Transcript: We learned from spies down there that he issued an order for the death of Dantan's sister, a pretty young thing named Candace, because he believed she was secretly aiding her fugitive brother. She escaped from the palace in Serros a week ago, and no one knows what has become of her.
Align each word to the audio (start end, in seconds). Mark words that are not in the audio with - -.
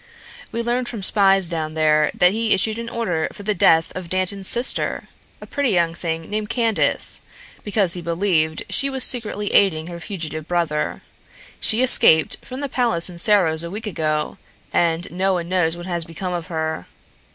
We 0.51 0.63
learned 0.63 0.89
from 0.89 1.03
spies 1.03 1.47
down 1.47 1.75
there 1.75 2.09
that 2.15 2.31
he 2.31 2.53
issued 2.55 2.79
an 2.79 2.89
order 2.89 3.27
for 3.31 3.43
the 3.43 3.53
death 3.53 3.91
of 3.95 4.09
Dantan's 4.09 4.47
sister, 4.47 5.07
a 5.39 5.45
pretty 5.45 5.69
young 5.69 5.93
thing 5.93 6.27
named 6.27 6.49
Candace, 6.49 7.21
because 7.63 7.93
he 7.93 8.01
believed 8.01 8.63
she 8.67 8.89
was 8.89 9.03
secretly 9.03 9.53
aiding 9.53 9.85
her 9.85 9.99
fugitive 9.99 10.47
brother. 10.47 11.03
She 11.59 11.83
escaped 11.83 12.37
from 12.41 12.61
the 12.61 12.67
palace 12.67 13.11
in 13.11 13.17
Serros 13.19 13.63
a 13.63 13.69
week 13.69 13.85
ago, 13.85 14.39
and 14.73 15.05
no 15.11 15.33
one 15.33 15.47
knows 15.47 15.77
what 15.77 15.85
has 15.85 16.03
become 16.03 16.33
of 16.33 16.47
her. 16.47 16.87